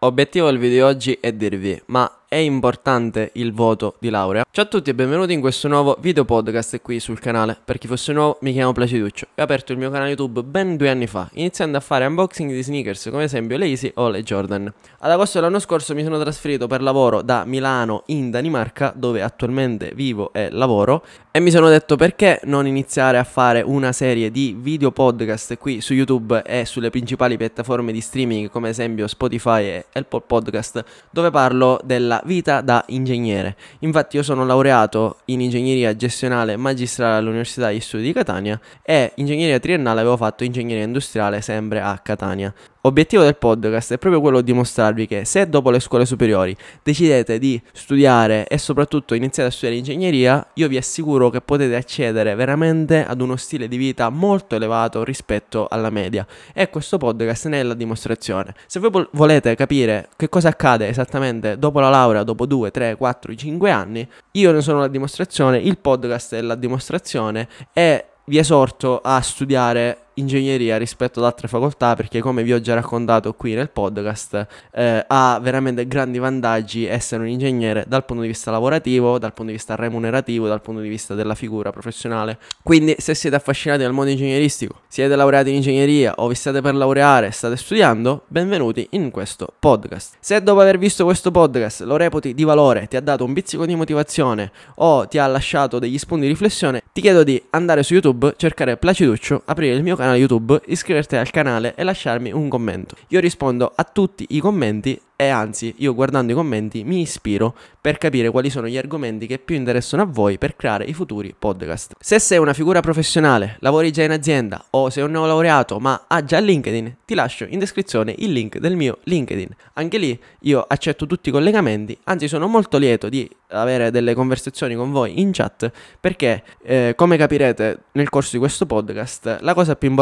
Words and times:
Obiettivo 0.00 0.46
del 0.46 0.58
video 0.58 0.86
di 0.86 0.94
oggi 0.94 1.18
è 1.20 1.32
dirvi, 1.32 1.82
ma 1.86 2.17
è 2.28 2.36
importante 2.36 3.30
il 3.34 3.54
voto 3.54 3.96
di 3.98 4.10
laurea? 4.10 4.44
Ciao 4.50 4.64
a 4.64 4.68
tutti 4.68 4.90
e 4.90 4.94
benvenuti 4.94 5.32
in 5.32 5.40
questo 5.40 5.66
nuovo 5.66 5.96
video 5.98 6.26
podcast 6.26 6.82
qui 6.82 7.00
sul 7.00 7.18
canale. 7.18 7.56
Per 7.64 7.78
chi 7.78 7.86
fosse 7.86 8.12
nuovo, 8.12 8.36
mi 8.42 8.52
chiamo 8.52 8.72
Placiduccio 8.72 9.28
e 9.34 9.40
ho 9.40 9.44
aperto 9.44 9.72
il 9.72 9.78
mio 9.78 9.90
canale 9.90 10.10
YouTube 10.10 10.42
ben 10.42 10.76
due 10.76 10.90
anni 10.90 11.06
fa, 11.06 11.30
iniziando 11.32 11.78
a 11.78 11.80
fare 11.80 12.04
unboxing 12.04 12.50
di 12.50 12.62
sneakers 12.62 13.08
come 13.10 13.24
esempio 13.24 13.56
le 13.56 13.64
Easy 13.64 13.90
o 13.94 14.10
le 14.10 14.22
Jordan. 14.22 14.70
Ad 14.98 15.10
agosto 15.10 15.38
dell'anno 15.38 15.58
scorso 15.58 15.94
mi 15.94 16.02
sono 16.02 16.18
trasferito 16.18 16.66
per 16.66 16.82
lavoro 16.82 17.22
da 17.22 17.44
Milano 17.46 18.02
in 18.06 18.30
Danimarca, 18.30 18.92
dove 18.94 19.22
attualmente 19.22 19.92
vivo 19.94 20.30
e 20.34 20.50
lavoro, 20.50 21.02
e 21.30 21.40
mi 21.40 21.50
sono 21.50 21.70
detto 21.70 21.96
perché 21.96 22.40
non 22.44 22.66
iniziare 22.66 23.16
a 23.16 23.24
fare 23.24 23.62
una 23.62 23.92
serie 23.92 24.30
di 24.30 24.54
video 24.58 24.90
podcast 24.90 25.56
qui 25.56 25.80
su 25.80 25.94
YouTube 25.94 26.42
e 26.42 26.66
sulle 26.66 26.90
principali 26.90 27.38
piattaforme 27.38 27.90
di 27.92 28.02
streaming 28.02 28.50
come 28.50 28.68
esempio 28.68 29.06
Spotify 29.06 29.62
e 29.62 29.86
Apple 29.92 30.24
Podcast, 30.26 30.84
dove 31.10 31.30
parlo 31.30 31.80
della 31.84 32.17
vita 32.24 32.60
da 32.60 32.84
ingegnere. 32.88 33.56
Infatti 33.80 34.16
io 34.16 34.22
sono 34.22 34.44
laureato 34.44 35.18
in 35.26 35.40
ingegneria 35.40 35.94
gestionale 35.96 36.56
magistrale 36.56 37.16
all'Università 37.16 37.70
di 37.70 37.80
Studi 37.80 38.04
di 38.04 38.12
Catania 38.12 38.60
e 38.82 39.12
ingegneria 39.16 39.58
triennale 39.58 40.00
avevo 40.00 40.16
fatto 40.16 40.44
ingegneria 40.44 40.84
industriale 40.84 41.40
sempre 41.40 41.80
a 41.80 41.98
Catania. 41.98 42.52
Obiettivo 42.88 43.22
del 43.22 43.36
podcast 43.36 43.92
è 43.92 43.98
proprio 43.98 44.22
quello 44.22 44.40
di 44.40 44.50
dimostrarvi 44.50 45.06
che 45.06 45.26
se 45.26 45.46
dopo 45.46 45.68
le 45.68 45.78
scuole 45.78 46.06
superiori 46.06 46.56
decidete 46.82 47.38
di 47.38 47.60
studiare 47.74 48.46
e 48.46 48.56
soprattutto 48.56 49.12
iniziate 49.12 49.50
a 49.50 49.52
studiare 49.52 49.76
ingegneria, 49.76 50.52
io 50.54 50.68
vi 50.68 50.78
assicuro 50.78 51.28
che 51.28 51.42
potete 51.42 51.76
accedere 51.76 52.34
veramente 52.34 53.04
ad 53.04 53.20
uno 53.20 53.36
stile 53.36 53.68
di 53.68 53.76
vita 53.76 54.08
molto 54.08 54.56
elevato 54.56 55.04
rispetto 55.04 55.66
alla 55.68 55.90
media. 55.90 56.26
E 56.54 56.70
questo 56.70 56.96
podcast 56.96 57.48
ne 57.48 57.60
è 57.60 57.62
la 57.62 57.74
dimostrazione. 57.74 58.54
Se 58.66 58.80
voi 58.80 59.06
volete 59.12 59.54
capire 59.54 60.08
che 60.16 60.30
cosa 60.30 60.48
accade 60.48 60.88
esattamente 60.88 61.58
dopo 61.58 61.80
la 61.80 61.90
laurea, 61.90 62.22
dopo 62.22 62.46
2, 62.46 62.70
3, 62.70 62.96
4, 62.96 63.34
5 63.34 63.70
anni, 63.70 64.08
io 64.32 64.50
ne 64.50 64.62
sono 64.62 64.78
la 64.78 64.88
dimostrazione, 64.88 65.58
il 65.58 65.76
podcast 65.76 66.36
è 66.36 66.40
la 66.40 66.54
dimostrazione 66.54 67.48
e 67.74 68.06
vi 68.24 68.38
esorto 68.38 69.00
a 69.02 69.20
studiare 69.20 70.04
ingegneria 70.18 70.76
rispetto 70.76 71.20
ad 71.20 71.26
altre 71.26 71.48
facoltà 71.48 71.94
perché 71.94 72.20
come 72.20 72.42
vi 72.42 72.52
ho 72.52 72.60
già 72.60 72.74
raccontato 72.74 73.34
qui 73.34 73.54
nel 73.54 73.70
podcast 73.70 74.46
eh, 74.72 75.04
ha 75.06 75.38
veramente 75.42 75.86
grandi 75.86 76.18
vantaggi 76.18 76.84
essere 76.84 77.22
un 77.22 77.28
ingegnere 77.28 77.84
dal 77.86 78.04
punto 78.04 78.22
di 78.22 78.28
vista 78.28 78.50
lavorativo, 78.50 79.18
dal 79.18 79.32
punto 79.32 79.50
di 79.50 79.56
vista 79.56 79.74
remunerativo, 79.74 80.46
dal 80.46 80.60
punto 80.60 80.80
di 80.80 80.88
vista 80.88 81.14
della 81.14 81.34
figura 81.34 81.70
professionale. 81.70 82.38
Quindi 82.62 82.96
se 82.98 83.14
siete 83.14 83.36
affascinati 83.36 83.82
dal 83.82 83.92
mondo 83.92 84.10
ingegneristico, 84.10 84.80
siete 84.88 85.14
laureati 85.14 85.50
in 85.50 85.56
ingegneria 85.56 86.14
o 86.16 86.28
vi 86.28 86.34
state 86.34 86.60
per 86.60 86.74
laureare, 86.74 87.30
state 87.30 87.56
studiando, 87.56 88.24
benvenuti 88.28 88.86
in 88.90 89.10
questo 89.10 89.52
podcast. 89.58 90.16
Se 90.20 90.42
dopo 90.42 90.60
aver 90.60 90.78
visto 90.78 91.04
questo 91.04 91.30
podcast 91.30 91.82
lo 91.82 91.96
reputi 91.96 92.34
di 92.34 92.44
valore, 92.44 92.86
ti 92.88 92.96
ha 92.96 93.00
dato 93.00 93.24
un 93.24 93.32
pizzico 93.32 93.66
di 93.66 93.74
motivazione 93.74 94.50
o 94.76 95.06
ti 95.06 95.18
ha 95.18 95.26
lasciato 95.26 95.78
degli 95.78 95.98
spunti 95.98 96.22
di 96.22 96.32
riflessione, 96.32 96.82
ti 96.92 97.00
chiedo 97.00 97.22
di 97.22 97.42
andare 97.50 97.82
su 97.82 97.94
YouTube, 97.94 98.34
cercare 98.36 98.76
Placiduccio, 98.76 99.42
aprire 99.44 99.74
il 99.74 99.82
mio 99.82 99.96
canale 99.96 100.07
YouTube, 100.14 100.60
iscriverti 100.66 101.16
al 101.16 101.30
canale 101.30 101.74
e 101.74 101.82
lasciarmi 101.84 102.32
un 102.32 102.48
commento. 102.48 102.96
Io 103.08 103.20
rispondo 103.20 103.72
a 103.74 103.84
tutti 103.84 104.26
i 104.30 104.40
commenti 104.40 105.00
e 105.20 105.26
anzi 105.26 105.74
io 105.78 105.94
guardando 105.94 106.30
i 106.30 106.34
commenti 106.36 106.84
mi 106.84 107.00
ispiro 107.00 107.52
per 107.80 107.98
capire 107.98 108.30
quali 108.30 108.50
sono 108.50 108.68
gli 108.68 108.76
argomenti 108.76 109.26
che 109.26 109.40
più 109.40 109.56
interessano 109.56 110.02
a 110.02 110.06
voi 110.06 110.38
per 110.38 110.54
creare 110.54 110.84
i 110.84 110.92
futuri 110.92 111.34
podcast. 111.36 111.94
Se 111.98 112.20
sei 112.20 112.38
una 112.38 112.52
figura 112.52 112.78
professionale, 112.78 113.56
lavori 113.58 113.90
già 113.90 114.04
in 114.04 114.12
azienda 114.12 114.64
o 114.70 114.90
sei 114.90 115.02
un 115.02 115.10
neolaureato 115.10 115.80
ma 115.80 116.04
ha 116.06 116.22
già 116.22 116.38
LinkedIn, 116.38 116.98
ti 117.04 117.14
lascio 117.14 117.46
in 117.48 117.58
descrizione 117.58 118.14
il 118.18 118.30
link 118.30 118.58
del 118.58 118.76
mio 118.76 118.98
LinkedIn. 119.02 119.48
Anche 119.72 119.98
lì 119.98 120.16
io 120.42 120.64
accetto 120.64 121.06
tutti 121.06 121.30
i 121.30 121.32
collegamenti, 121.32 121.98
anzi 122.04 122.28
sono 122.28 122.46
molto 122.46 122.78
lieto 122.78 123.08
di 123.08 123.28
avere 123.48 123.90
delle 123.90 124.14
conversazioni 124.14 124.76
con 124.76 124.92
voi 124.92 125.20
in 125.20 125.32
chat 125.32 125.68
perché 125.98 126.44
eh, 126.62 126.92
come 126.94 127.16
capirete 127.16 127.84
nel 127.92 128.08
corso 128.08 128.30
di 128.32 128.38
questo 128.38 128.66
podcast 128.66 129.38
la 129.40 129.54
cosa 129.54 129.74
più 129.74 129.88
importante 129.88 129.97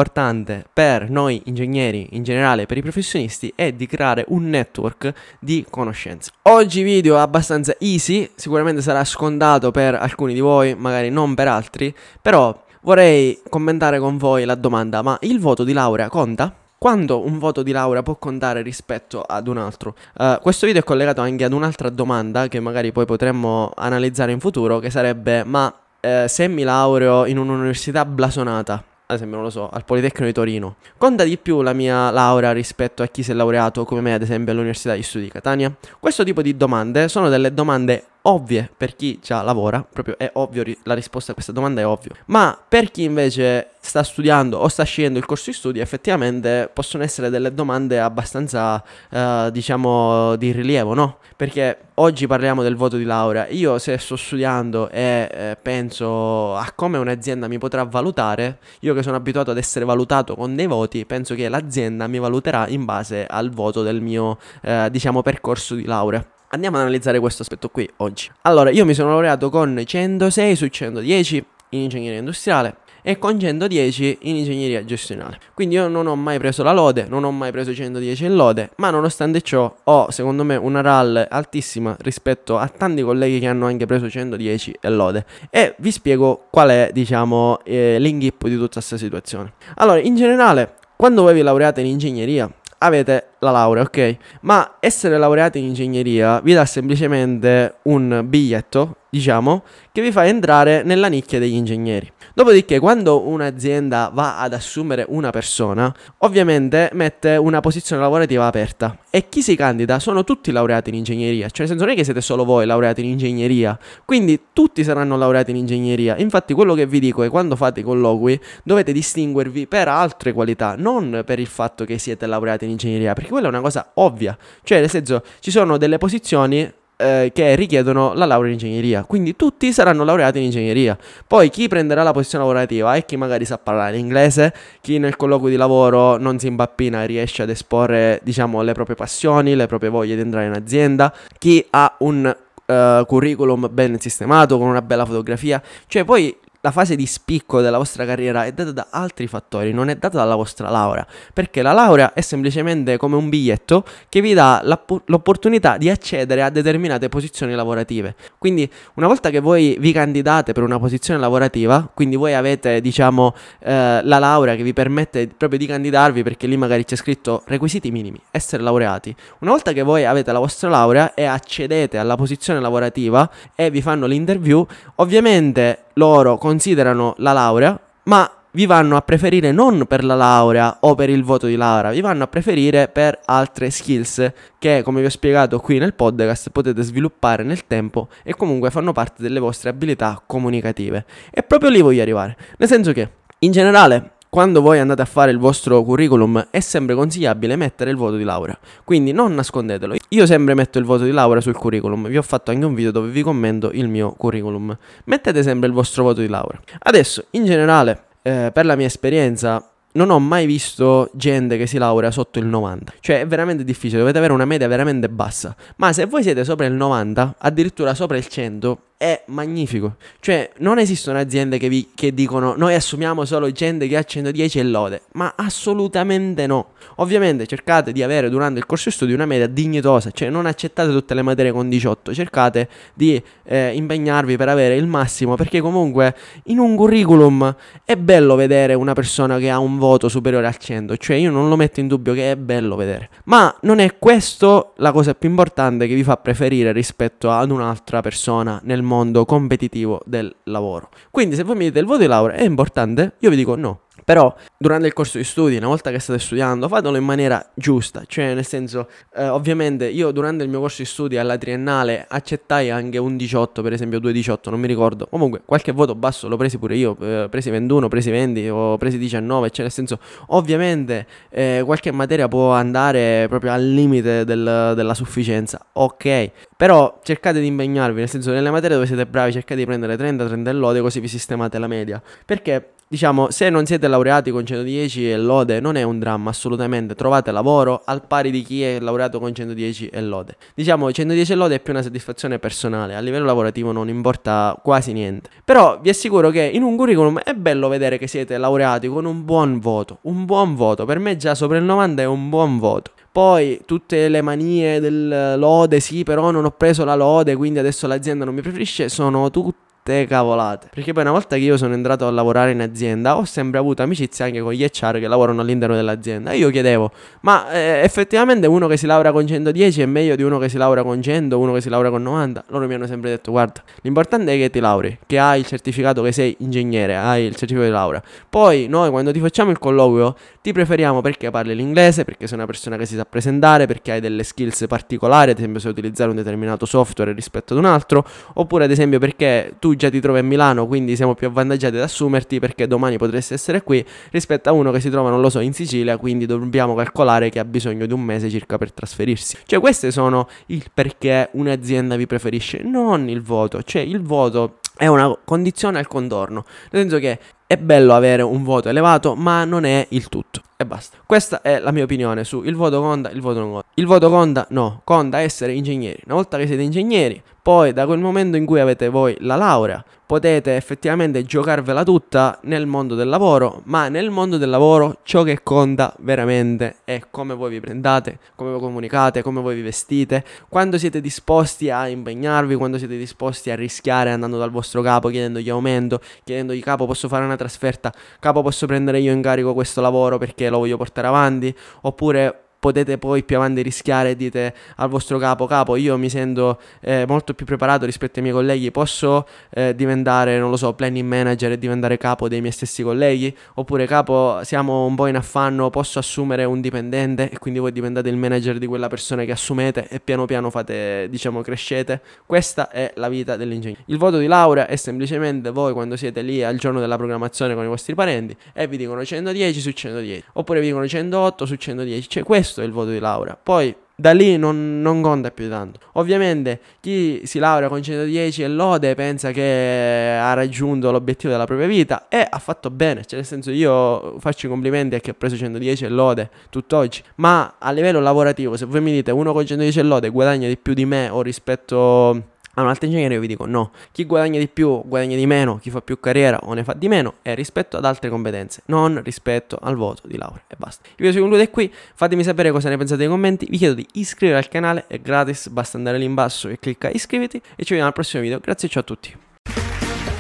per 0.73 1.09
noi 1.09 1.41
ingegneri 1.47 2.09
in 2.11 2.23
generale 2.23 2.67
per 2.67 2.77
i 2.77 2.83
professionisti 2.83 3.53
è 3.57 3.73
di 3.73 3.87
creare 3.87 4.25
un 4.29 4.49
network 4.49 5.13
di 5.39 5.65
conoscenze. 5.69 6.31
Oggi 6.43 6.83
video 6.83 7.19
abbastanza 7.19 7.75
easy, 7.79 8.31
sicuramente 8.35 8.83
sarà 8.83 9.05
scontato 9.05 9.71
per 9.71 9.95
alcuni 9.95 10.35
di 10.35 10.41
voi, 10.41 10.75
magari 10.75 11.09
non 11.09 11.35
per 11.35 11.49
altri, 11.49 11.95
però 12.21 12.65
vorrei 12.83 13.41
commentare 13.49 13.99
con 13.99 14.19
voi 14.19 14.45
la 14.45 14.55
domanda, 14.55 15.03
ma 15.03 15.17
il 15.23 15.41
voto 15.41 15.65
di 15.65 15.73
laurea 15.73 16.09
conta? 16.09 16.55
Quando 16.79 17.25
un 17.25 17.39
voto 17.39 17.63
di 17.63 17.73
laurea 17.73 18.03
può 18.03 18.17
contare 18.17 18.61
rispetto 18.61 19.23
ad 19.23 19.49
un 19.49 19.57
altro? 19.57 19.97
Uh, 20.19 20.39
questo 20.43 20.67
video 20.67 20.83
è 20.83 20.85
collegato 20.85 21.23
anche 21.23 21.45
ad 21.45 21.53
un'altra 21.53 21.89
domanda 21.89 22.49
che 22.49 22.61
magari 22.61 22.93
poi 22.93 23.07
potremmo 23.07 23.73
analizzare 23.75 24.33
in 24.33 24.41
futuro, 24.41 24.79
che 24.79 24.91
sarebbe 24.91 25.43
ma 25.43 25.73
eh, 26.01 26.27
se 26.29 26.49
mi 26.49 26.63
laureo 26.63 27.25
in 27.25 27.39
un'università 27.39 28.05
blasonata, 28.05 28.85
ad 29.09 29.15
esempio, 29.15 29.37
non 29.37 29.45
lo 29.45 29.51
so, 29.51 29.69
al 29.69 29.85
Politecnico 29.85 30.25
di 30.25 30.33
Torino, 30.33 30.77
conta 30.99 31.23
di 31.23 31.39
più 31.39 31.63
la 31.63 31.73
mia 31.73 32.11
laurea 32.11 32.51
rispetto 32.53 33.05
a 33.05 33.07
chi 33.07 33.23
si 33.23 33.31
è 33.31 33.35
laureato 33.35 33.85
come 33.85 34.01
me, 34.01 34.15
ad 34.15 34.23
esempio, 34.23 34.53
all'Università 34.53 34.95
di 34.95 35.03
Studi 35.03 35.25
di 35.25 35.31
Catania? 35.31 35.73
Questo 36.01 36.25
tipo 36.25 36.43
di 36.43 36.57
domande 36.57 37.07
sono 37.07 37.29
delle 37.29 37.55
domande 37.55 38.05
ovvie 38.27 38.71
per 38.77 38.97
chi 38.97 39.19
già 39.23 39.43
lavora, 39.43 39.85
proprio 39.91 40.19
è 40.19 40.31
ovvio, 40.35 40.65
la 40.85 40.95
risposta 40.95 41.33
a 41.33 41.35
questa 41.35 41.53
domanda 41.53 41.81
è 41.81 41.87
ovvio. 41.87 42.13
Ma 42.27 42.59
per 42.69 42.91
chi 42.91 43.05
invece 43.05 43.71
sta 43.81 44.03
studiando 44.03 44.59
o 44.59 44.69
sta 44.69 44.83
scegliendo 44.83 45.19
il 45.19 45.25
corso 45.25 45.51
di 45.51 45.57
studi, 45.57 45.79
effettivamente 45.79 46.69
possono 46.73 47.05
essere 47.05 47.31
delle 47.31 47.55
domande 47.55 48.01
abbastanza, 48.01 48.83
eh, 49.11 49.49
diciamo, 49.53 50.37
di 50.37 50.51
rilievo, 50.51 50.95
no? 50.95 51.19
Perché 51.37 51.79
oggi 51.95 52.27
parliamo 52.27 52.63
del 52.63 52.77
voto 52.77 52.97
di 52.97 53.05
laurea. 53.05 53.47
Io 53.49 53.79
se 53.79 53.97
sto 53.99 54.17
studiando 54.17 54.89
e 54.91 55.29
eh, 55.31 55.57
penso 55.61 56.57
a 56.57 56.73
come 56.75 56.99
un'azienda 56.99 57.47
mi 57.47 57.59
potrà 57.59 57.85
valutare, 57.85 58.59
io 58.81 58.93
che 58.95 59.03
sono 59.03 59.17
abituato 59.17 59.53
ad 59.53 59.59
essere 59.59 59.85
valutato 59.85 60.35
con 60.35 60.57
dei 60.57 60.67
voti, 60.67 61.07
penso 61.07 61.35
che 61.35 61.49
l'azienda 61.49 62.07
mi 62.09 62.19
valuterà 62.19 62.67
in 62.69 62.85
base 62.85 63.25
al 63.25 63.51
voto 63.51 63.83
del 63.83 64.01
mio, 64.01 64.39
eh, 64.63 64.89
diciamo, 64.91 65.23
percorso 65.23 65.75
di 65.77 65.85
laurea. 65.85 66.27
Andiamo 66.51 66.77
ad 66.77 66.83
analizzare 66.83 67.19
questo 67.19 67.43
aspetto 67.43 67.69
qui 67.69 67.89
oggi. 67.99 68.31
Allora, 68.43 68.71
io 68.71 68.85
mi 68.85 68.95
sono 68.95 69.11
laureato 69.11 69.51
con 69.51 69.83
106 69.85 70.57
su 70.57 70.69
110 70.69 71.45
in 71.71 71.81
ingegneria 71.81 72.19
industriale 72.19 72.77
e 73.03 73.19
con 73.19 73.39
110 73.39 74.19
in 74.23 74.37
ingegneria 74.37 74.85
gestionale. 74.85 75.39
Quindi 75.55 75.75
io 75.75 75.89
non 75.89 76.07
ho 76.07 76.15
mai 76.15 76.39
preso 76.39 76.63
la 76.63 76.73
lode, 76.73 77.07
non 77.09 77.25
ho 77.25 77.33
mai 77.33 77.51
preso 77.51 77.75
110 77.75 78.25
in 78.25 78.37
lode, 78.37 78.71
ma 78.77 78.91
nonostante 78.91 79.43
ciò 79.43 79.73
ho 79.85 80.11
secondo 80.11 80.45
me 80.45 80.55
una 80.57 80.81
RAL 80.81 81.27
altissima 81.31 81.97
rispetto 82.01 82.59
a 82.59 82.69
tanti 82.69 83.03
colleghi 83.03 83.41
che 83.41 83.49
hanno 83.49 83.67
anche 83.67 83.87
preso 83.87 84.09
110 84.09 84.79
e 84.81 84.91
lode. 84.91 85.25
E 85.51 85.75
vi 85.79 85.91
spiego 85.91 86.47
qual 86.51 86.71
è, 86.71 86.91
diciamo, 86.93 87.59
eh, 87.65 87.97
l'inghippo 87.99 88.49
di 88.49 88.55
tutta 88.55 88.75
questa 88.75 88.97
situazione. 88.97 89.53
Allora, 89.77 89.99
in 89.99 90.15
generale, 90.15 90.75
quando 90.97 91.23
voi 91.23 91.35
vi 91.35 91.43
laureate 91.43 91.81
in 91.81 91.87
ingegneria, 91.87 92.51
avete 92.79 93.35
la 93.47 93.53
laurea, 93.53 93.83
ok? 93.83 94.17
Ma 94.43 94.77
essere 94.81 95.19
laureati 95.19 95.59
in 95.59 95.67
ingegneria 95.67 96.41
vi 96.41 96.53
dà 96.53 96.65
semplicemente 96.65 97.77
un 97.83 98.25
biglietto, 98.25 98.97
diciamo, 99.17 99.63
che 99.93 100.03
vi 100.03 100.13
fa 100.13 100.27
entrare 100.27 100.83
nella 100.83 101.09
nicchia 101.09 101.39
degli 101.39 101.55
ingegneri. 101.55 102.13
Dopodiché, 102.35 102.79
quando 102.79 103.27
un'azienda 103.27 104.11
va 104.13 104.41
ad 104.41 104.53
assumere 104.53 105.07
una 105.09 105.31
persona, 105.31 105.93
ovviamente 106.19 106.91
mette 106.93 107.37
una 107.37 107.61
posizione 107.61 108.03
lavorativa 108.03 108.47
aperta 108.47 108.99
e 109.11 109.29
chi 109.29 109.41
si 109.41 109.57
candida 109.57 109.99
sono 109.99 110.23
tutti 110.23 110.53
laureati 110.53 110.91
in 110.91 110.97
ingegneria, 110.97 111.49
cioè 111.49 111.61
nel 111.61 111.69
senso 111.69 111.85
non 111.85 111.95
è 111.95 111.97
che 111.97 112.05
siete 112.05 112.21
solo 112.21 112.45
voi 112.45 112.67
laureati 112.67 113.01
in 113.01 113.09
ingegneria, 113.09 113.79
quindi 114.05 114.39
tutti 114.53 114.85
saranno 114.85 115.17
laureati 115.17 115.51
in 115.51 115.57
ingegneria. 115.57 116.17
Infatti, 116.19 116.53
quello 116.53 116.75
che 116.75 116.87
vi 116.87 117.01
dico 117.01 117.23
è 117.23 117.31
quando 117.31 117.57
fate 117.57 117.81
i 117.81 117.83
colloqui 117.83 118.39
dovete 118.65 118.93
distinguervi 118.93 119.67
per 119.67 119.89
altre 119.89 120.33
qualità, 120.33 120.75
non 120.77 121.23
per 121.25 121.39
il 121.39 121.47
fatto 121.47 121.85
che 121.85 121.97
siete 121.99 122.27
laureati 122.27 122.65
in 122.65 122.73
ingegneria, 122.73 123.15
perché 123.15 123.31
quella 123.31 123.47
è 123.47 123.51
una 123.51 123.61
cosa 123.61 123.93
ovvia, 123.95 124.37
cioè 124.63 124.81
nel 124.81 124.91
senso 124.91 125.23
ci 125.41 125.51
sono 125.51 125.79
delle 125.79 125.97
posizioni 125.97 126.71
eh, 126.97 127.31
che 127.35 127.55
richiedono 127.55 128.15
la 128.15 128.25
laurea 128.25 128.49
in 128.49 128.59
ingegneria. 128.59 129.05
Quindi 129.05 129.37
tutti 129.37 129.73
saranno 129.73 130.05
laureati 130.05 130.39
in 130.39 130.45
ingegneria. 130.45 130.97
Poi 131.27 131.51
chi 131.51 131.69
prenderà 131.69 132.03
la 132.03 132.13
posizione 132.13 132.45
lavorativa 132.45 132.95
è 132.95 133.05
chi 133.05 133.17
magari 133.17 133.45
sa 133.45 133.59
parlare 133.59 133.99
inglese, 133.99 134.55
chi 134.81 134.99
nel 134.99 135.17
colloquio 135.17 135.51
di 135.51 135.57
lavoro 135.57 136.17
non 136.17 136.39
si 136.39 136.47
imbappina 136.47 137.03
e 137.03 137.07
riesce 137.07 137.43
ad 137.43 137.51
esporre, 137.51 138.21
diciamo, 138.23 138.63
le 138.63 138.73
proprie 138.73 138.97
passioni, 138.97 139.55
le 139.55 139.67
proprie 139.67 139.91
voglie 139.91 140.15
di 140.15 140.21
entrare 140.21 140.47
in 140.47 140.53
azienda, 140.53 141.13
chi 141.39 141.65
ha 141.71 141.95
un 141.99 142.37
Uh, 142.67 143.07
curriculum 143.07 143.69
ben 143.71 144.01
sistemato 144.01 144.59
con 144.59 144.67
una 144.67 144.83
bella 144.83 145.05
fotografia. 145.05 145.63
Cioè, 145.87 146.05
poi 146.05 146.37
la 146.67 146.73
fase 146.73 146.97
di 146.97 147.07
spicco 147.07 147.61
della 147.61 147.79
vostra 147.79 148.05
carriera 148.05 148.45
è 148.45 148.51
data 148.51 148.73
da 148.73 148.89
altri 148.91 149.29
fattori, 149.29 149.73
non 149.73 149.89
è 149.89 149.95
data 149.95 150.19
dalla 150.19 150.35
vostra 150.35 150.69
laurea, 150.69 151.07
perché 151.33 151.63
la 151.63 151.71
laurea 151.71 152.13
è 152.13 152.21
semplicemente 152.21 152.97
come 152.97 153.15
un 153.15 153.29
biglietto 153.29 153.85
che 154.09 154.21
vi 154.21 154.35
dà 154.35 154.61
l'opportunità 154.65 155.77
di 155.77 155.89
accedere 155.89 156.43
a 156.43 156.51
determinate 156.51 157.09
posizioni 157.09 157.55
lavorative. 157.55 158.17
Quindi 158.37 158.69
una 158.95 159.07
volta 159.07 159.31
che 159.31 159.39
voi 159.39 159.77
vi 159.79 159.93
candidate 159.93 160.51
per 160.51 160.65
una 160.65 160.81
posizione 160.81 161.21
lavorativa, 161.21 161.89
quindi 161.95 162.17
voi 162.17 162.35
avete 162.35 162.81
diciamo 162.81 163.33
eh, 163.61 164.01
la 164.03 164.19
laurea 164.19 164.57
che 164.57 164.65
vi 164.65 164.73
permette 164.73 165.29
proprio 165.29 165.61
di 165.61 165.67
candidarvi 165.67 166.25
perché 166.25 166.49
lì 166.49 166.57
magari 166.57 166.85
c'è 166.85 166.97
scritto 166.97 167.45
requisiti 167.47 167.93
minimi, 167.93 168.21
essere 168.33 168.65
laureati. 168.65 169.15
Una 169.39 169.53
volta 169.53 169.71
che 169.73 169.83
voi 169.83 170.05
avete 170.05 170.33
la 170.33 170.41
vostra 170.41 170.69
laurea 170.69 171.15
e 171.15 171.27
accedete 171.27 171.97
alla 171.97 172.17
posizione 172.17 172.59
lavorativa 172.59 173.31
e 173.55 173.71
vi 173.71 173.83
fanno 173.83 174.07
l'interview, 174.07 174.67
ovviamente 174.97 175.85
loro 175.99 176.37
considerano 176.39 177.15
la 177.19 177.33
laurea, 177.33 177.79
ma 178.05 178.31
vi 178.53 178.65
vanno 178.65 178.97
a 178.97 179.03
preferire 179.03 179.53
non 179.53 179.85
per 179.87 180.03
la 180.03 180.15
laurea 180.15 180.79
o 180.81 180.95
per 180.95 181.11
il 181.11 181.23
voto 181.23 181.47
di 181.47 181.57
laurea, 181.57 181.91
vi 181.91 182.01
vanno 182.01 182.25
a 182.25 182.27
preferire 182.27 182.89
per 182.89 183.21
altre 183.27 183.71
skills 183.71 184.33
che, 184.59 184.83
come 184.83 185.01
vi 185.01 185.07
ho 185.07 185.11
spiegato 185.11 185.59
qui 185.61 185.79
nel 185.79 185.93
podcast, 185.93 186.51
potete 186.51 186.83
sviluppare 186.83 187.43
nel 187.43 187.67
tempo 187.67 188.09
e 188.23 188.35
comunque 188.35 188.71
fanno 188.71 188.93
parte 188.93 189.23
delle 189.23 189.41
vostre 189.41 189.69
abilità 189.69 190.23
comunicative. 190.25 191.05
E 191.31 191.43
proprio 191.43 191.69
lì 191.69 191.83
voglio 191.83 192.01
arrivare, 192.01 192.37
nel 192.57 192.69
senso 192.69 192.93
che 192.93 193.11
in 193.41 193.53
generale 193.53 194.16
quando 194.37 194.61
voi 194.61 194.79
andate 194.79 195.01
a 195.01 195.07
fare 195.07 195.31
il 195.31 195.39
vostro 195.39 195.83
curriculum 195.83 196.49
è 196.51 196.61
sempre 196.61 196.95
consigliabile 196.95 197.57
mettere 197.57 197.89
il 197.91 197.97
voto 197.97 198.17
di 198.17 198.23
laurea, 198.23 198.59
quindi 198.85 199.11
non 199.13 199.35
nascondetelo. 199.35 199.95
Io 200.11 200.27
sempre 200.27 200.53
metto 200.53 200.79
il 200.79 200.85
voto 200.85 201.05
di 201.05 201.11
laurea 201.11 201.41
sul 201.41 201.57
curriculum, 201.57 202.07
vi 202.07 202.19
ho 202.19 202.23
fatto 202.23 202.51
anche 202.51 202.67
un 202.67 202.75
video 202.75 202.91
dove 202.91 203.09
vi 203.09 203.23
commento 203.23 203.71
il 203.73 203.89
mio 203.89 204.11
curriculum. 204.11 204.77
Mettete 205.05 205.43
sempre 205.43 205.69
il 205.69 205.73
vostro 205.73 206.03
voto 206.03 206.21
di 206.21 206.29
laurea. 206.29 206.61
Adesso, 206.81 207.29
in 207.31 207.47
generale, 207.47 208.03
eh, 208.21 208.51
per 208.53 208.67
la 208.67 208.77
mia 208.77 208.85
esperienza, 208.85 209.71
non 209.93 210.11
ho 210.11 210.19
mai 210.19 210.45
visto 210.45 211.09
gente 211.15 211.57
che 211.57 211.67
si 211.67 211.79
laurea 211.79 212.11
sotto 212.11 212.39
il 212.39 212.45
90. 212.45 212.93
Cioè 213.01 213.21
è 213.21 213.27
veramente 213.27 213.65
difficile, 213.65 214.01
dovete 214.01 214.19
avere 214.19 214.35
una 214.35 214.45
media 214.45 214.69
veramente 214.69 215.09
bassa. 215.09 215.57
Ma 215.77 215.95
se 215.95 216.05
voi 216.05 216.23
siete 216.23 216.45
sopra 216.45 216.67
il 216.67 216.75
90, 216.75 217.37
addirittura 217.39 217.95
sopra 217.95 218.19
il 218.19 218.27
100, 218.27 218.79
è 218.97 219.23
magnifico. 219.27 219.97
Cioè, 220.21 220.51
non 220.59 220.79
esistono 220.79 221.19
aziende 221.19 221.59
che, 221.59 221.69
vi, 221.69 221.91
che 221.95 222.15
dicono 222.15 222.55
noi 222.57 222.75
assumiamo 222.75 223.25
solo 223.25 223.51
gente 223.53 223.89
che 223.89 223.97
ha 223.97 224.03
110 224.03 224.59
e 224.59 224.63
lode, 224.65 225.03
ma 225.13 225.35
assolutamente 225.37 226.47
no. 226.47 226.69
Ovviamente 226.97 227.47
cercate 227.47 227.93
di 227.93 228.03
avere 228.03 228.31
durante 228.31 228.59
il 228.59 228.67
corso 228.67 228.89
di 228.89 228.95
studio 228.95 229.15
una 229.15 229.27
media 229.27 229.47
dignitosa, 229.47 230.11
cioè 230.11 230.31
non 230.31 230.47
accettate 230.47 230.91
tutte 230.91 231.13
le 231.15 231.23
materie 231.23 231.53
con 231.53 231.69
18, 231.69 232.15
cercate 232.15 232.69
di 232.95 233.23
eh, 233.45 233.73
impegnarvi 233.75 234.37
per 234.37 234.49
avere 234.49 234.77
il 234.77 234.87
massimo, 234.87 235.35
perché 235.35 235.61
comunque 235.61 236.15
in 236.45 236.59
un 236.59 236.75
curriculum 236.75 237.55
è 237.85 237.97
bello 237.97 238.35
vedere 238.35 238.73
una 238.75 238.95
persona 238.95 239.39
che 239.39 239.51
ha 239.51 239.59
un 239.59 239.77
voto 239.79 240.09
superiore 240.09 240.47
al 240.47 240.57
100, 240.57 240.97
cioè 240.97 241.17
io 241.17 241.31
non 241.31 241.49
lo 241.49 241.57
metto 241.57 241.81
in 241.81 241.89
dubbio 241.89 242.15
che 242.15 242.31
è 242.31 242.37
bello 242.37 242.77
vedere, 242.77 243.11
ma 243.25 243.55
non 243.63 243.79
è 243.79 243.99
questo 243.99 244.73
la 244.77 244.93
cosa 244.93 245.15
più 245.15 245.29
importante 245.29 245.87
che 245.87 245.95
vi 245.95 246.05
fa 246.05 246.17
preferire 246.17 246.73
rispetto 246.73 247.31
ad 247.31 247.51
un'altra 247.51 248.01
persona 248.01 248.59
nel 248.65 248.85
mondo 248.87 249.25
competitivo 249.25 250.01
del 250.07 250.35
lavoro. 250.45 250.89
Quindi 251.11 251.35
se 251.35 251.43
voi 251.43 251.57
mi 251.57 251.65
dite 251.65 251.81
il 251.81 251.87
voto 251.87 252.01
di 252.01 252.07
laurea 252.07 252.37
è 252.37 252.45
importante, 252.45 253.17
io 253.19 253.31
vi 253.31 253.37
dico 253.37 253.55
no. 253.57 253.81
Però 254.05 254.35
durante 254.57 254.87
il 254.87 254.93
corso 254.93 255.19
di 255.19 255.25
studi, 255.25 255.57
una 255.57 255.67
volta 255.67 255.91
che 255.91 255.99
state 255.99 256.19
studiando, 256.19 256.69
fatelo 256.69 256.97
in 256.97 257.05
maniera 257.05 257.45
giusta, 257.55 258.05
cioè 258.07 258.35
nel 258.35 258.45
senso, 258.45 258.89
eh, 259.15 259.29
ovviamente 259.29 259.89
io 259.89 260.11
durante 260.13 260.45
il 260.45 260.51
mio 260.51 260.61
corso 260.61 260.83
di 260.83 260.89
studi 260.89 261.17
alla 261.17 261.37
triennale 261.37 262.07
accettai 262.09 262.71
anche 262.71 262.99
un 262.99 263.17
18, 263.17 263.63
per 263.63 263.73
esempio 263.73 263.99
2,18, 263.99 264.51
non 264.51 264.61
mi 264.61 264.67
ricordo, 264.67 265.07
comunque 265.09 265.43
qualche 265.45 265.73
voto 265.73 265.95
basso 265.95 266.29
l'ho 266.29 266.37
presi 266.37 266.59
pure 266.59 266.77
io, 266.77 266.97
eh, 267.01 267.27
presi 267.29 267.51
21, 267.51 267.89
presi 267.89 268.11
20 268.11 268.49
o 268.49 268.77
presi 268.77 268.99
19, 268.99 269.51
cioè 269.51 269.63
nel 269.63 269.73
senso, 269.73 269.99
ovviamente 270.29 271.07
eh, 271.31 271.63
qualche 271.65 271.91
materia 271.91 272.29
può 272.29 272.53
andare 272.53 273.27
proprio 273.29 273.53
al 273.53 273.67
limite 273.67 274.25
del, 274.25 274.73
della 274.77 274.95
sufficienza, 274.95 275.65
ok, 275.73 276.31
però 276.57 277.01
cercate 277.03 277.41
di 277.41 277.47
impegnarvi, 277.47 277.99
nel 277.99 278.09
senso 278.09 278.31
nelle 278.31 278.51
materie 278.51 278.77
dove 278.77 278.87
siete 278.87 279.07
bravi 279.07 279.33
cercate 279.33 279.57
di 279.57 279.67
prendere 279.67 279.97
30, 279.97 280.27
30 280.27 280.53
lode 280.53 280.81
così 280.81 281.01
vi 281.01 281.09
sistemate 281.09 281.59
la 281.59 281.67
media, 281.67 282.01
perché 282.25 282.71
diciamo, 282.89 283.31
se 283.31 283.51
non 283.51 283.67
siete 283.67 283.89
laureati 283.89 284.31
con 284.31 284.47
110 284.47 285.11
e 285.11 285.17
lode, 285.17 285.61
non 285.61 285.77
è 285.77 285.83
un 285.83 285.99
dramma 285.99 286.31
assolutamente. 286.31 286.95
Trovate 286.95 287.31
lavoro 287.33 287.83
al 287.85 288.07
pari 288.07 288.31
di 288.31 288.43
chi 288.43 288.63
è 288.63 288.79
laureato 288.81 289.19
con 289.19 289.35
110 289.35 289.89
e 289.89 290.03
lode. 290.03 290.37
Diciamo, 290.55 290.91
110 290.91 291.33
e 291.33 291.35
lode 291.35 291.55
è 291.57 291.61
più 291.61 291.73
una 291.73 291.83
soddisfazione 291.83 292.39
personale. 292.39 292.95
A 292.95 293.01
livello 293.01 293.25
lavorativo 293.25 293.73
non 293.73 293.89
importa 293.89 294.59
quasi 294.63 294.93
niente. 294.93 295.31
Però 295.45 295.79
vi 295.81 295.89
assicuro 295.89 296.31
che 296.31 296.43
in 296.43 296.63
un 296.63 296.77
curriculum 296.77 297.21
è 297.21 297.35
bello 297.35 297.69
vedere 297.69 297.99
che 297.99 298.07
siete 298.07 298.39
laureati 298.39 298.89
con 298.89 299.05
un 299.05 299.25
buon 299.25 299.59
voto. 299.59 299.99
Un 300.03 300.25
buon 300.25 300.55
voto. 300.55 300.85
Per 300.85 300.99
me 300.99 301.17
già 301.17 301.35
sopra 301.35 301.59
il 301.59 301.65
90 301.65 302.03
è 302.03 302.07
un 302.07 302.29
buon 302.29 302.59
voto. 302.59 302.93
Poi 303.17 303.63
tutte 303.65 304.11
le 304.11 304.21
manie 304.21 304.79
del 304.79 305.39
lode, 305.39 305.81
sì, 305.81 306.03
però 306.03 306.31
non 306.31 306.45
ho 306.45 306.51
preso 306.51 306.85
la 306.85 306.95
lode, 306.95 307.35
quindi 307.35 307.59
adesso 307.59 307.87
l'azienda 307.87 308.27
non 308.27 308.35
mi 308.35 308.43
preferisce, 308.43 308.91
sono 308.91 309.31
tutte 309.31 309.66
tutte 309.87 310.07
cavolate. 310.07 310.69
Perché 310.73 310.93
poi 310.93 311.03
una 311.03 311.13
volta 311.13 311.37
che 311.37 311.43
io 311.43 311.57
sono 311.57 311.75
entrato 311.75 312.07
a 312.07 312.11
lavorare 312.11 312.51
in 312.51 312.61
azienda 312.61 313.17
ho 313.17 313.25
sempre 313.25 313.59
avuto 313.59 313.83
amicizia 313.83 314.25
anche 314.25 314.41
con 314.41 314.53
gli 314.53 314.65
HR 314.65 314.99
che 314.99 315.07
lavorano 315.07 315.41
all'interno 315.41 315.77
dell'azienda. 315.77 316.33
E 316.33 316.39
io 316.39 316.51
chiedevo, 316.51 316.91
ma 317.21 317.51
eh, 317.53 317.81
effettivamente 317.85 318.49
uno 318.49 318.67
che 318.67 318.77
si 318.77 318.87
laurea 318.87 319.13
con 319.13 319.27
110 319.27 319.83
è 319.83 319.87
meglio 319.87 320.17
di 320.17 320.25
uno 320.25 320.39
che 320.39 320.49
si 320.49 320.57
laurea 320.57 320.83
con 320.83 321.01
100, 321.01 321.39
uno 321.39 321.53
che 321.53 321.61
si 321.61 321.69
laurea 321.69 321.91
con 321.91 322.03
90? 322.03 322.45
Loro 322.49 322.67
mi 322.67 322.75
hanno 322.75 322.87
sempre 322.87 323.11
detto, 323.11 323.31
guarda, 323.31 323.63
l'importante 323.83 324.35
è 324.35 324.37
che 324.37 324.51
ti 324.51 324.59
lauri, 324.59 324.99
che 325.07 325.19
hai 325.19 325.41
il 325.41 325.47
certificato 325.47 326.03
che 326.03 326.11
sei 326.11 326.35
ingegnere, 326.41 326.97
hai 326.97 327.25
il 327.25 327.37
certificato 327.37 327.67
di 327.67 327.73
laurea. 327.73 328.03
Poi 328.29 328.67
noi 328.69 328.91
quando 328.91 329.13
ti 329.13 329.21
facciamo 329.21 329.51
il 329.53 329.59
colloquio 329.59 330.17
ti 330.43 330.53
preferiamo 330.53 331.01
perché 331.01 331.31
parli 331.31 331.55
l'inglese, 331.55 332.05
perché 332.05 332.27
sei 332.27 332.37
una 332.39 332.47
persona 332.47 332.77
che 332.77 332.87
si 332.87 332.97
sa 332.97 333.05
presentare, 333.05 333.67
perché 333.67 333.93
hai 333.93 334.01
delle 334.01 334.25
skills 334.25 334.65
particolari, 334.69 335.31
ad 335.31 335.39
esempio 335.39 335.61
se 335.61 335.69
utilizzare 335.69 336.11
un 336.11 336.17
determinato 336.17 336.67
software 336.67 337.13
rispetto 337.13 337.53
ad 337.53 337.61
un 337.61 337.67
altro, 337.67 338.05
oppure 338.35 338.65
ad 338.65 338.71
esempio 338.71 338.99
perché 338.99 339.55
tu 339.59 339.75
già 339.77 339.91
ti 339.91 340.01
trovi 340.01 340.19
a 340.19 340.23
Milano, 340.23 340.67
quindi 340.67 340.97
siamo 340.97 341.15
più 341.15 341.27
avvantaggiati 341.27 341.77
ad 341.77 341.83
assumerti 341.83 342.41
perché 342.41 342.67
domani 342.67 342.97
potresti 342.99 343.35
essere 343.35 343.63
qui 343.63 343.85
rispetto 344.11 344.49
a 344.49 344.53
uno 344.53 344.73
che 344.73 344.81
si 344.81 344.91
trova, 344.91 345.11
non 345.11 345.21
lo 345.21 345.31
so, 345.31 345.41
in 345.41 345.53
Sicilia, 345.53 345.97
quindi 345.97 346.27
dobbiamo 346.27 346.75
calcolare 346.75 347.31
che 347.31 347.39
ha 347.39 347.45
bisogno 347.45 347.87
di 347.87 347.93
un 347.93 348.01
mese 348.01 348.29
circa 348.29 348.59
per 348.59 348.73
trasferirsi. 348.73 349.39
Cioè 349.45 349.61
queste 349.61 349.91
sono 349.91 350.29
il 350.47 350.65
perché 350.73 351.29
un'azienda 351.33 351.97
vi 351.97 352.07
preferisce, 352.07 352.63
non 352.63 353.09
il 353.09 353.23
voto, 353.23 353.63
cioè 353.63 353.83
il 353.83 354.03
voto 354.03 354.59
è 354.77 354.87
una 354.87 355.17
condizione 355.25 355.79
al 355.79 355.87
contorno, 355.87 356.45
nel 356.71 356.83
senso 356.83 356.99
che 356.99 357.19
è 357.47 357.57
bello 357.57 357.95
avere 357.95 358.23
un 358.23 358.43
voto 358.43 358.69
elevato, 358.69 359.15
ma 359.15 359.45
non 359.45 359.65
è 359.65 359.87
il 359.91 360.09
tutto. 360.09 360.43
E 360.59 360.65
basta. 360.65 360.97
Questa 361.05 361.43
è 361.43 361.59
la 361.59 361.71
mia 361.71 361.85
opinione 361.85 362.25
su 362.25 362.43
il 362.43 362.55
voto 362.55 362.81
conta, 362.81 363.11
il 363.11 363.21
voto 363.21 363.41
non 363.41 363.51
conta. 363.51 363.67
Il 363.75 363.85
voto 363.85 364.09
conta, 364.09 364.47
no, 364.51 364.81
conta 364.85 365.19
essere 365.19 365.53
ingegneri. 365.53 366.01
Una 366.07 366.15
volta 366.15 366.39
che 366.39 366.47
siete 366.47 366.63
ingegneri, 366.63 367.23
poi 367.43 367.75
da 367.75 367.85
quel 367.85 367.99
momento 367.99 368.39
in 368.39 368.47
cui 368.47 368.59
avete 368.59 368.89
voi 368.89 369.15
la 369.21 369.37
laurea, 369.37 369.85
potete 370.07 370.55
effettivamente 370.55 371.25
giocarvela 371.25 371.83
tutta 371.83 372.39
nel 372.43 372.67
mondo 372.67 372.95
del 372.95 373.09
lavoro, 373.09 373.63
ma 373.65 373.89
nel 373.89 374.11
mondo 374.11 374.37
del 374.37 374.49
lavoro 374.49 374.99
ciò 375.03 375.25
che 375.25 375.43
conta 375.43 375.93
veramente 375.99 376.77
è 376.85 377.03
come 377.11 377.35
voi 377.35 377.51
vi 377.51 377.61
prendate, 377.61 378.21
come 378.37 378.51
voi 378.51 378.61
comunicate, 378.61 379.23
come 379.23 379.41
voi 379.41 379.57
vi 379.57 379.63
vestite, 379.63 380.25
quando 380.49 380.79
siete 380.79 381.01
disposti 381.01 381.71
a 381.71 381.89
impegnarvi, 381.89 382.55
quando 382.55 382.79
siete 382.79 382.97
disposti 382.97 383.51
a 383.51 383.57
rischiare 383.57 384.13
andando 384.13 384.39
dal 384.39 384.51
vostro 384.51 384.81
capo 384.81 385.09
chiedendogli 385.09 385.51
aumento, 385.51 386.01
chiedendogli 386.23 386.63
capo 386.63 386.87
posso 386.87 387.09
fare 387.09 387.25
una 387.25 387.37
trasferta, 387.37 387.93
capo 388.21 388.43
posso 388.43 388.67
prendere 388.67 389.01
io 389.01 389.13
in 389.13 389.23
carico 389.23 389.55
questo 389.55 389.81
lavoro 389.81 390.19
perché 390.19 390.46
lo 390.49 390.59
voglio 390.59 390.77
portare 390.77 391.07
avanti, 391.07 391.55
oppure 391.83 392.46
potete 392.67 392.99
poi 392.99 393.23
più 393.23 393.37
avanti 393.37 393.63
rischiare 393.63 394.11
e 394.11 394.17
dite 394.17 394.53
al 394.77 394.89
vostro 394.89 395.19
capo, 395.19 395.47
capo, 395.47 395.77
io 395.77 395.97
mi 395.97 396.11
sento 396.11 396.59
eh, 396.81 397.05
molto 397.07 397.33
più 397.33 397.47
preparato 397.47 397.85
rispetto 397.85 398.17
ai 398.17 398.23
miei 398.23 398.35
colleghi, 398.35 398.73
posso 398.73 399.25
eh, 399.51 399.73
diventare, 399.73 400.37
non 400.41 400.51
lo 400.51 400.57
so, 400.57 400.73
planning 400.73 401.07
manager 401.07 401.53
e 401.53 401.59
diventare 401.59 401.97
capo 401.97 402.29
dei 402.29 402.41
miei 402.41 402.51
stessi 402.51 402.83
colleghi? 402.83 403.35
Oppure 403.55 403.87
capo, 403.87 404.41
siamo 404.43 404.85
un 404.85 404.97
po' 404.97 405.07
in 405.07 405.15
affanno, 405.15 405.71
posso 405.71 406.01
assumere 406.01 406.43
un 406.43 406.61
dipendente 406.61 407.31
e 407.31 407.39
quindi 407.39 407.61
voi 407.61 407.71
diventate 407.71 408.09
il 408.09 408.17
manager 408.17 408.59
di 408.59 408.67
quella 408.67 408.89
persona 408.89 409.23
che 409.23 409.31
assumete 409.31 409.87
e 409.89 410.01
piano 410.01 410.25
piano 410.27 410.51
fate, 410.51 411.07
diciamo, 411.09 411.43
crescete. 411.43 412.01
Questa 412.27 412.69
è 412.71 412.91
la 412.97 413.09
vita 413.09 413.37
dell'ingegnere. 413.37 413.83
Il 413.87 413.99
voto 413.99 414.19
di 414.19 414.27
laurea 414.27 414.67
è 414.67 414.75
semplicemente 414.75 415.51
voi 415.51 415.73
quando 415.73 415.95
siete 415.97 416.21
lì 416.23 416.43
al 416.43 416.57
giorno 416.59 416.81
della 416.81 416.97
programmazione 416.97 417.55
con 417.55 417.63
i 417.63 417.69
vostri 417.69 417.95
parenti 417.95 418.37
e 418.53 418.67
vi 418.67 418.77
dicono 418.77 419.05
110 419.05 419.61
su 419.61 419.71
110, 419.71 420.25
oppure 420.33 420.59
vi 420.59 420.67
dicono 420.67 420.89
108 420.89 421.47
su 421.47 421.55
110, 421.55 422.09
cioè 422.09 422.25
questo 422.25 422.56
è 422.61 422.65
il 422.65 422.73
voto 422.73 422.91
di 422.91 422.99
laurea. 422.99 423.39
Poi 423.41 423.75
da 423.99 424.13
lì 424.13 424.37
non, 424.37 424.83
non, 424.83 425.01
conta 425.01 425.31
più 425.31 425.49
tanto. 425.49 425.81
Ovviamente 425.93 426.61
chi 426.81 427.23
si 427.25 427.39
laurea 427.39 427.69
con 427.69 427.83
110 427.83 428.43
e 428.43 428.49
lode 428.49 428.95
pensa 428.95 429.31
che 429.31 430.19
ha 430.21 430.35
raggiunto 430.35 430.91
l'obiettivo 430.91 431.33
della 431.33 431.47
propria 431.47 431.67
vita 431.67 432.09
e 432.09 432.27
ha 432.29 432.39
fatto 432.39 432.71
bene, 432.71 433.07
cioè 433.07 433.21
nel 433.21 433.25
senso 433.25 433.51
io 433.51 434.19
faccio 434.19 434.47
i 434.47 434.49
complimenti 434.51 434.97
a 434.97 434.99
chi 434.99 435.09
ha 435.09 435.15
preso 435.15 435.37
110 435.37 435.87
e 435.87 435.89
lode 435.89 436.31
tutt'oggi, 436.51 437.03
ma 437.17 437.55
a 437.59 437.71
livello 437.73 438.01
lavorativo 438.01 438.57
se 438.59 438.67
voi 438.67 438.83
mi 438.83 438.93
dite 438.93 439.13
uno 439.13 439.33
con 439.33 439.47
110 439.47 439.79
e 439.79 439.83
lode 439.83 440.11
guadagna 440.11 440.47
di 440.47 440.59
più 440.59 440.75
di 440.75 440.85
me 440.85 441.09
o 441.09 441.23
rispetto 441.23 442.35
a 442.59 442.63
un 442.63 442.69
altro 442.69 442.87
ingegnere 442.87 443.15
io 443.15 443.21
vi 443.21 443.27
dico 443.27 443.47
no, 443.47 443.73
chi 443.93 444.05
guadagna 444.05 444.39
di 444.39 444.49
più 444.49 444.83
guadagna 444.85 445.17
di 445.17 445.27
meno, 445.27 445.59
chi 445.59 445.71
fa 445.71 445.81
più 445.81 446.01
carriera 446.01 446.39
o 446.43 446.55
ne 446.55 446.65
fa 446.65 446.73
di 446.73 446.89
meno 446.89 447.15
è 447.23 447.35
rispetto 447.35 447.77
ad 447.77 447.85
altre 447.85 448.09
competenze, 448.09 448.63
non 448.67 449.03
rispetto 449.03 449.59
al 449.61 449.77
voto 449.77 450.07
di 450.07 450.17
laurea 450.17 450.43
e 450.47 450.55
basta. 450.57 450.83
Il 450.87 450.95
video 450.97 451.13
si 451.13 451.19
conclude 451.19 451.51
qui, 451.51 451.73
fatemi 451.95 452.25
sapere 452.25 452.51
cosa 452.51 452.69
ne 452.69 452.77
pensate 452.77 453.01
nei 453.01 453.09
commenti, 453.09 453.47
vi 453.49 453.59
chiedo 453.59 453.75
di 453.75 453.87
iscrivervi 453.93 454.43
al 454.43 454.49
canale, 454.49 454.85
è 454.87 454.99
gratis, 455.01 455.49
basta 455.49 455.77
andare 455.77 455.99
lì 455.99 456.05
in 456.05 456.15
basso 456.15 456.49
e 456.49 456.59
cliccare 456.59 456.95
iscriviti 456.95 457.37
e 457.37 457.63
ci 457.65 457.71
vediamo 457.71 457.87
al 457.87 457.93
prossimo 457.93 458.23
video, 458.23 458.39
grazie 458.41 458.69
e 458.69 458.71
ciao 458.71 458.83
a 458.83 458.85
tutti. 458.85 459.17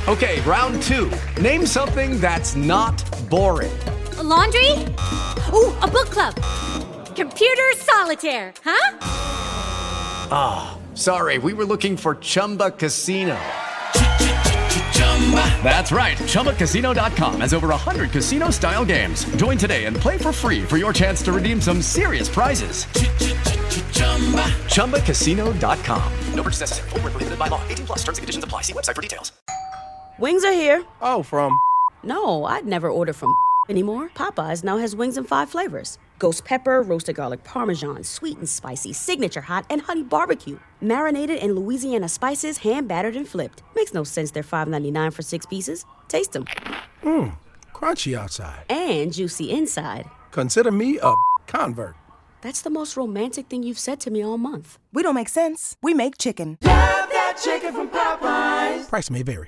Ok, 0.07 0.43
round 0.45 0.77
2, 0.87 1.09
name 1.41 1.67
something 1.67 2.21
that's 2.21 2.55
not 2.55 3.03
boring. 3.29 3.73
A 4.19 4.23
laundry? 4.23 4.85
Ooh, 5.53 5.75
a 5.81 5.89
book 5.89 6.09
club. 6.11 6.35
Computer 7.15 7.75
solitaire, 7.75 8.53
huh? 8.63 8.97
Ah. 10.31 10.86
Sorry, 10.97 11.37
we 11.37 11.53
were 11.53 11.67
looking 11.67 11.95
for 11.99 12.15
Chumba 12.15 12.71
Casino. 12.71 13.37
That's 15.63 15.93
right. 15.93 16.17
ChumbaCasino.com 16.17 17.41
has 17.41 17.53
over 17.53 17.69
100 17.69 18.13
casino 18.13 18.49
style 18.49 18.85
games. 18.85 19.25
Join 19.37 19.59
today 19.59 19.85
and 19.87 19.97
play 19.97 20.17
for 20.17 20.33
free 20.33 20.63
for 20.63 20.79
your 20.79 20.93
chance 20.93 21.21
to 21.25 21.33
redeem 21.33 21.61
some 21.61 21.83
serious 21.83 22.29
prizes. 22.29 22.87
ChumbaCasino.com. 24.73 26.13
No 26.35 26.43
purchase 26.43 26.61
necessary. 26.61 26.89
Full 26.91 27.01
prohibited 27.01 27.39
by 27.39 27.49
law. 27.49 27.61
18 27.69 27.87
plus 27.87 27.99
terms 27.99 28.19
and 28.19 28.23
conditions 28.23 28.45
apply. 28.45 28.63
See 28.63 28.73
website 28.73 28.95
for 28.95 29.03
details. 29.03 29.33
Wings 30.19 30.45
are 30.45 30.53
here. 30.53 30.83
Oh, 31.03 31.23
from? 31.23 31.61
No, 32.05 32.45
I'd 32.45 32.65
never 32.65 32.89
order 32.89 33.13
from 33.13 33.35
anymore. 33.69 34.09
Popeyes 34.15 34.65
now 34.65 34.79
has 34.79 34.97
wings 34.97 35.19
in 35.19 35.25
five 35.25 35.51
flavors 35.51 35.99
ghost 36.19 36.45
pepper, 36.45 36.83
roasted 36.83 37.17
garlic 37.17 37.45
parmesan, 37.45 38.05
sweet 38.05 38.39
and 38.39 38.49
spicy, 38.49 38.93
signature 38.93 39.41
hot, 39.43 39.67
and 39.71 39.83
honey 39.83 40.03
barbecue. 40.03 40.59
Marinated 40.81 41.43
in 41.43 41.55
Louisiana 41.55 42.09
spices, 42.09 42.59
hand 42.59 42.89
battered 42.89 43.17
and 43.17 43.29
flipped. 43.29 43.63
Makes 43.75 43.95
no 43.95 44.05
sense 44.05 44.31
they're 44.31 44.43
$5.99 44.43 45.13
for 45.13 45.23
six 45.23 45.47
pieces. 45.47 45.85
Taste 46.09 46.33
them. 46.33 46.45
Mmm, 47.03 47.37
crunchy 47.75 48.17
outside. 48.17 48.65
And 48.71 49.13
juicy 49.13 49.51
inside. 49.51 50.07
Consider 50.31 50.71
me 50.71 50.99
a 51.03 51.15
convert. 51.47 51.97
That's 52.43 52.63
the 52.63 52.71
most 52.71 52.97
romantic 52.97 53.49
thing 53.49 53.63
you've 53.63 53.79
said 53.79 53.99
to 54.01 54.11
me 54.11 54.23
all 54.23 54.39
month. 54.39 54.79
We 54.93 55.03
don't 55.03 55.15
make 55.15 55.29
sense. 55.29 55.77
We 55.83 55.95
make 55.95 56.17
chicken. 56.17 56.59
Love 56.63 57.09
that 57.11 57.41
chicken 57.43 57.73
from 57.75 57.89
Popeyes. 57.89 58.89
Price 58.89 59.11
may 59.11 59.23
vary. 59.23 59.45